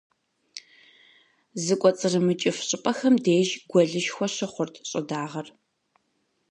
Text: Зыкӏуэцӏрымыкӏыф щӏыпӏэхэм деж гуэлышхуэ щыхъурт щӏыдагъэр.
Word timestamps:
Зыкӏуэцӏрымыкӏыф 1.63 2.57
щӏыпӏэхэм 2.67 3.15
деж 3.23 3.49
гуэлышхуэ 3.69 4.27
щыхъурт 4.35 4.75
щӏыдагъэр. 4.89 5.47